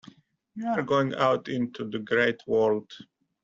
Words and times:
You 0.55 0.65
are 0.67 0.81
going 0.81 1.13
out 1.13 1.47
into 1.47 1.87
the 1.87 1.99
great 1.99 2.41
world. 2.47 2.91